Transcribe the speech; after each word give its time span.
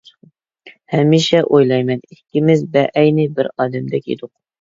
ھەمىشە 0.93 1.41
ئويلايمەن، 1.49 2.01
ئىككىمىز 2.15 2.63
بەئەينى 2.79 3.27
بىر 3.37 3.51
ئادەمدەك 3.51 4.09
ئىدۇق. 4.15 4.33